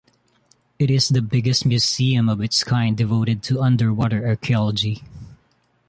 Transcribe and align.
It 0.79 0.89
is 0.89 1.09
the 1.09 1.21
biggest 1.21 1.63
museum 1.63 2.27
of 2.27 2.41
its 2.41 2.63
kind 2.63 2.97
devoted 2.97 3.43
to 3.43 3.61
underwater 3.61 4.25
archaeology. 4.27 5.03